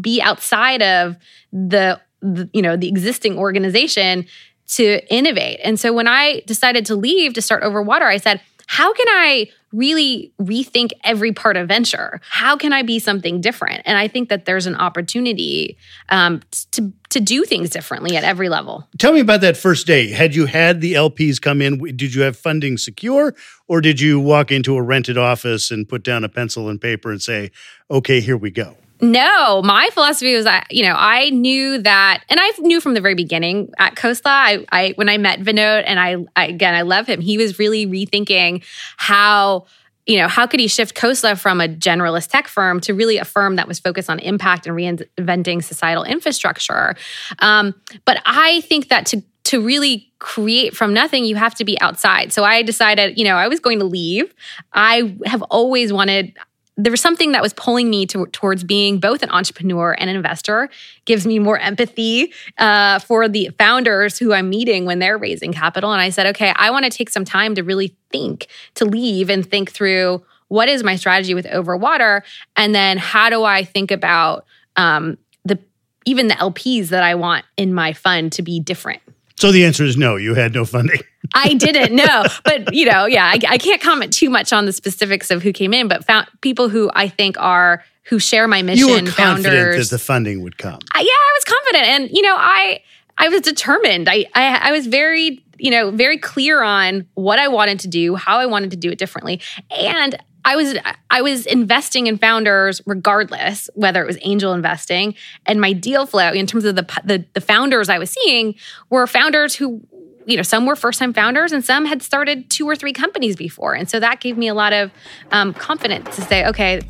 be 0.00 0.20
outside 0.20 0.82
of 0.82 1.16
the, 1.52 2.00
the, 2.22 2.50
you 2.52 2.60
know, 2.60 2.76
the 2.76 2.88
existing 2.88 3.38
organization 3.38 4.26
to 4.66 5.14
innovate. 5.14 5.60
And 5.62 5.78
so 5.78 5.92
when 5.92 6.08
I 6.08 6.42
decided 6.46 6.86
to 6.86 6.96
leave 6.96 7.34
to 7.34 7.42
start 7.42 7.62
Overwater, 7.62 8.06
I 8.06 8.16
said, 8.16 8.40
how 8.66 8.92
can 8.92 9.06
I 9.08 9.48
really 9.74 10.32
rethink 10.40 10.90
every 11.02 11.32
part 11.32 11.56
of 11.56 11.68
venture? 11.68 12.20
How 12.28 12.56
can 12.56 12.72
I 12.72 12.82
be 12.82 12.98
something 12.98 13.40
different? 13.40 13.82
And 13.84 13.98
I 13.98 14.08
think 14.08 14.28
that 14.28 14.44
there's 14.44 14.66
an 14.66 14.76
opportunity 14.76 15.76
um, 16.08 16.42
to 16.72 16.92
to 17.10 17.20
do 17.20 17.44
things 17.44 17.70
differently 17.70 18.16
at 18.16 18.24
every 18.24 18.48
level. 18.48 18.88
Tell 18.98 19.12
me 19.12 19.20
about 19.20 19.40
that 19.42 19.56
first 19.56 19.86
day. 19.86 20.10
Had 20.10 20.34
you 20.34 20.46
had 20.46 20.80
the 20.80 20.94
LPs 20.94 21.40
come 21.40 21.62
in? 21.62 21.78
Did 21.96 22.12
you 22.12 22.22
have 22.22 22.36
funding 22.36 22.76
secure, 22.76 23.34
or 23.68 23.80
did 23.80 24.00
you 24.00 24.18
walk 24.18 24.50
into 24.50 24.76
a 24.76 24.82
rented 24.82 25.16
office 25.16 25.70
and 25.70 25.88
put 25.88 26.02
down 26.02 26.24
a 26.24 26.28
pencil 26.28 26.68
and 26.68 26.80
paper 26.80 27.10
and 27.10 27.22
say, 27.22 27.50
"Okay, 27.90 28.20
here 28.20 28.36
we 28.36 28.50
go"? 28.50 28.76
No, 29.00 29.60
my 29.62 29.90
philosophy 29.92 30.34
was 30.34 30.44
that, 30.44 30.68
you 30.70 30.82
know, 30.84 30.94
I 30.96 31.30
knew 31.30 31.78
that, 31.82 32.22
and 32.28 32.38
I 32.40 32.52
knew 32.60 32.80
from 32.80 32.94
the 32.94 33.00
very 33.00 33.14
beginning 33.14 33.72
at 33.78 33.96
Khosla, 33.96 34.26
I, 34.26 34.64
I 34.70 34.92
when 34.96 35.08
I 35.08 35.18
met 35.18 35.40
Vinod, 35.40 35.82
and 35.86 35.98
I, 35.98 36.16
I, 36.36 36.46
again, 36.46 36.74
I 36.74 36.82
love 36.82 37.06
him. 37.06 37.20
He 37.20 37.36
was 37.36 37.58
really 37.58 37.86
rethinking 37.86 38.64
how, 38.96 39.66
you 40.06 40.18
know, 40.18 40.28
how 40.28 40.46
could 40.46 40.60
he 40.60 40.68
shift 40.68 40.94
Khosla 40.94 41.38
from 41.38 41.60
a 41.60 41.66
generalist 41.68 42.28
tech 42.28 42.46
firm 42.46 42.78
to 42.80 42.94
really 42.94 43.18
a 43.18 43.24
firm 43.24 43.56
that 43.56 43.66
was 43.66 43.78
focused 43.78 44.08
on 44.08 44.20
impact 44.20 44.66
and 44.66 44.76
reinventing 44.76 45.64
societal 45.64 46.04
infrastructure? 46.04 46.94
Um, 47.40 47.74
but 48.04 48.22
I 48.24 48.60
think 48.62 48.88
that 48.88 49.06
to 49.06 49.22
to 49.44 49.60
really 49.62 50.10
create 50.20 50.74
from 50.74 50.94
nothing, 50.94 51.24
you 51.24 51.36
have 51.36 51.54
to 51.56 51.64
be 51.64 51.78
outside. 51.82 52.32
So 52.32 52.44
I 52.44 52.62
decided, 52.62 53.18
you 53.18 53.24
know, 53.24 53.36
I 53.36 53.48
was 53.48 53.60
going 53.60 53.78
to 53.80 53.84
leave. 53.84 54.32
I 54.72 55.14
have 55.26 55.42
always 55.42 55.92
wanted 55.92 56.34
there 56.76 56.90
was 56.90 57.00
something 57.00 57.32
that 57.32 57.42
was 57.42 57.52
pulling 57.52 57.88
me 57.88 58.04
to, 58.06 58.26
towards 58.26 58.64
being 58.64 58.98
both 58.98 59.22
an 59.22 59.30
entrepreneur 59.30 59.92
and 59.92 60.10
an 60.10 60.16
investor. 60.16 60.68
Gives 61.04 61.26
me 61.26 61.38
more 61.38 61.58
empathy 61.58 62.32
uh, 62.58 62.98
for 62.98 63.28
the 63.28 63.50
founders 63.58 64.18
who 64.18 64.32
i'm 64.32 64.48
meeting 64.48 64.84
when 64.84 64.98
they're 64.98 65.18
raising 65.18 65.52
capital. 65.52 65.92
And 65.92 66.00
i 66.00 66.10
said 66.10 66.26
okay 66.28 66.52
i 66.56 66.70
want 66.70 66.84
to 66.84 66.90
take 66.90 67.10
some 67.10 67.24
time 67.24 67.54
to 67.54 67.62
really 67.62 67.96
think 68.10 68.48
to 68.74 68.84
leave 68.84 69.30
and 69.30 69.48
think 69.48 69.70
through 69.70 70.24
what 70.48 70.68
is 70.68 70.84
my 70.84 70.94
strategy 70.96 71.34
with 71.34 71.46
overwater? 71.46 72.22
And 72.56 72.74
then 72.74 72.98
how 72.98 73.30
do 73.30 73.44
i 73.44 73.64
think 73.64 73.90
about 73.90 74.44
um, 74.76 75.18
the 75.44 75.58
even 76.04 76.28
the 76.28 76.34
lps 76.34 76.88
that 76.88 77.02
i 77.02 77.14
want 77.14 77.44
in 77.56 77.72
my 77.72 77.92
fund 77.92 78.32
to 78.32 78.42
be 78.42 78.60
different? 78.60 79.02
So 79.36 79.52
the 79.52 79.64
answer 79.64 79.84
is 79.84 79.96
no, 79.96 80.16
you 80.16 80.34
had 80.34 80.54
no 80.54 80.64
funding. 80.64 81.00
I 81.34 81.54
didn't 81.54 81.94
know, 81.94 82.24
but 82.44 82.72
you 82.72 82.86
know, 82.86 83.06
yeah, 83.06 83.26
I, 83.26 83.40
I, 83.48 83.58
can't 83.58 83.82
comment 83.82 84.12
too 84.12 84.30
much 84.30 84.52
on 84.52 84.66
the 84.66 84.72
specifics 84.72 85.30
of 85.30 85.42
who 85.42 85.52
came 85.52 85.74
in, 85.74 85.88
but 85.88 86.04
found 86.04 86.28
people 86.40 86.68
who 86.68 86.90
I 86.94 87.08
think 87.08 87.36
are 87.38 87.84
who 88.04 88.18
share 88.18 88.46
my 88.46 88.62
mission. 88.62 88.86
You 88.86 88.94
were 88.94 89.10
confident 89.10 89.44
founders. 89.44 89.90
that 89.90 89.96
the 89.96 90.02
funding 90.02 90.42
would 90.42 90.58
come. 90.58 90.78
Uh, 90.94 91.00
yeah, 91.00 91.10
I 91.10 91.32
was 91.36 91.44
confident, 91.44 91.84
and 91.86 92.10
you 92.10 92.22
know, 92.22 92.36
I 92.38 92.80
I 93.18 93.28
was 93.28 93.40
determined. 93.42 94.08
I, 94.08 94.26
I 94.34 94.68
I 94.68 94.72
was 94.72 94.86
very 94.86 95.44
you 95.58 95.70
know 95.70 95.90
very 95.90 96.18
clear 96.18 96.62
on 96.62 97.06
what 97.14 97.38
I 97.38 97.48
wanted 97.48 97.80
to 97.80 97.88
do, 97.88 98.14
how 98.14 98.38
I 98.38 98.46
wanted 98.46 98.70
to 98.70 98.76
do 98.76 98.90
it 98.90 98.98
differently, 98.98 99.40
and 99.70 100.16
I 100.44 100.56
was 100.56 100.76
I 101.10 101.22
was 101.22 101.46
investing 101.46 102.06
in 102.06 102.18
founders 102.18 102.82
regardless 102.86 103.70
whether 103.74 104.02
it 104.02 104.06
was 104.06 104.18
angel 104.22 104.52
investing 104.52 105.14
and 105.46 105.60
my 105.60 105.72
deal 105.72 106.06
flow 106.06 106.30
in 106.30 106.46
terms 106.46 106.64
of 106.64 106.76
the 106.76 106.82
the, 107.04 107.24
the 107.32 107.40
founders 107.40 107.88
I 107.88 107.98
was 107.98 108.10
seeing 108.10 108.54
were 108.90 109.06
founders 109.06 109.54
who 109.54 109.80
you 110.26 110.36
know 110.36 110.42
some 110.42 110.66
were 110.66 110.76
first 110.76 110.98
time 110.98 111.12
founders 111.12 111.52
and 111.52 111.64
some 111.64 111.84
had 111.84 112.02
started 112.02 112.48
two 112.50 112.66
or 112.66 112.76
three 112.76 112.92
companies 112.92 113.36
before 113.36 113.74
and 113.74 113.88
so 113.88 114.00
that 114.00 114.20
gave 114.20 114.36
me 114.36 114.48
a 114.48 114.54
lot 114.54 114.72
of 114.72 114.90
um, 115.32 115.52
confidence 115.54 116.16
to 116.16 116.22
say 116.22 116.46
okay 116.46 116.80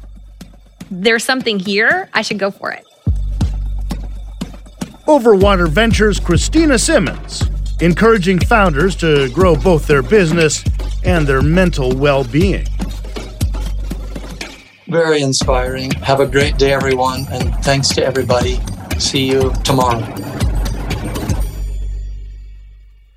there's 0.90 1.24
something 1.24 1.58
here 1.58 2.08
I 2.12 2.22
should 2.22 2.38
go 2.38 2.50
for 2.50 2.70
it. 2.70 2.84
Overwater 5.06 5.68
Ventures 5.68 6.18
Kristina 6.20 6.80
Simmons 6.80 7.42
encouraging 7.80 8.38
founders 8.38 8.94
to 8.96 9.28
grow 9.30 9.56
both 9.56 9.86
their 9.86 10.02
business 10.02 10.64
and 11.04 11.26
their 11.26 11.42
mental 11.42 11.94
well-being. 11.94 12.66
Very 14.88 15.22
inspiring. 15.22 15.90
Have 15.92 16.20
a 16.20 16.26
great 16.26 16.56
day, 16.56 16.72
everyone, 16.72 17.26
and 17.30 17.54
thanks 17.64 17.88
to 17.90 18.04
everybody. 18.04 18.60
See 18.98 19.28
you 19.28 19.52
tomorrow. 19.64 20.33